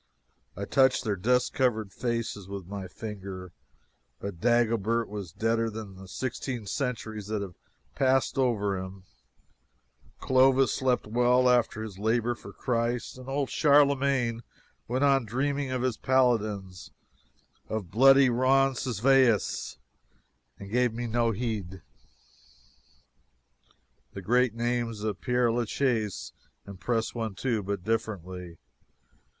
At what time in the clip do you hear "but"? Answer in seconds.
4.19-4.41, 27.61-27.83